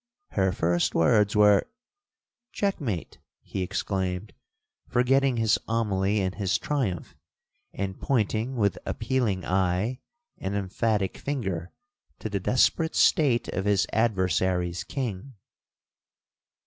[0.31, 4.33] Her first words were—Check mate!' he exclaimed,
[4.87, 7.13] forgetting his homily in his triumph,
[7.71, 9.99] and pointing, with appealing eye,
[10.39, 11.71] and emphatic finger,
[12.17, 15.35] to the desperate state of his adversary's king.